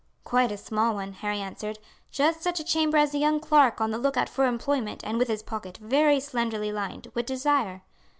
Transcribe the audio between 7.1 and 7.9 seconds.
would desire."